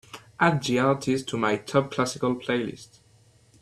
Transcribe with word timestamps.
Add 0.39 0.63
the 0.63 0.79
artist 0.79 1.27
to 1.29 1.37
my 1.37 1.57
top 1.57 1.91
classical 1.91 2.35
playlist. 2.35 3.01